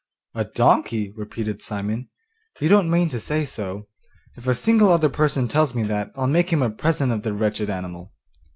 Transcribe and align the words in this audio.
'A 0.33 0.45
donkey!' 0.55 1.11
repeated 1.11 1.61
Simon, 1.61 2.09
'you 2.59 2.67
don't 2.67 2.89
mean 2.89 3.07
to 3.07 3.19
say 3.19 3.45
so; 3.45 3.87
if 4.35 4.47
a 4.47 4.55
single 4.55 4.89
other 4.89 5.09
person 5.09 5.47
tells 5.47 5.75
me 5.75 5.83
that, 5.83 6.11
I'll 6.15 6.25
make 6.25 6.49
him 6.49 6.63
a 6.63 6.71
present 6.71 7.11
of 7.11 7.21
the 7.21 7.33
wretched 7.35 7.69
animal. 7.69 8.11